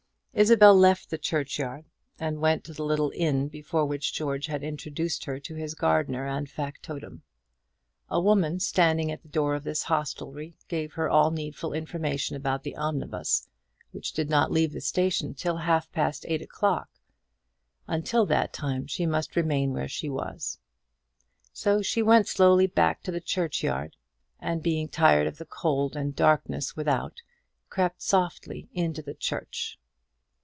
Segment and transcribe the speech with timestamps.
[0.33, 1.83] Isabel left the churchyard,
[2.17, 6.25] and went to the little inn before which George had introduced her to his gardener
[6.25, 7.23] and factotum.
[8.09, 12.63] A woman standing at the door of this hostelry gave her all needful information about
[12.63, 13.49] the omnibus,
[13.91, 16.89] which did not leave the station till half past eight o'clock;
[17.85, 20.59] until that time she must remain where she was.
[21.51, 23.97] So she went slowly back to the churchyard,
[24.39, 27.21] and being tired of the cold and darkness without,
[27.69, 29.77] crept softly into the church.